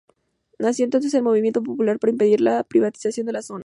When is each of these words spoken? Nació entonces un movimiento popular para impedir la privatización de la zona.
Nació 0.57 0.85
entonces 0.85 1.13
un 1.13 1.23
movimiento 1.25 1.61
popular 1.61 1.99
para 1.99 2.09
impedir 2.09 2.41
la 2.41 2.63
privatización 2.63 3.27
de 3.27 3.33
la 3.33 3.43
zona. 3.43 3.59